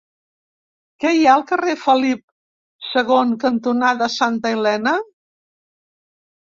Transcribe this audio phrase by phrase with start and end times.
[1.03, 4.97] Què hi ha al carrer Felip II cantonada Santa Elena?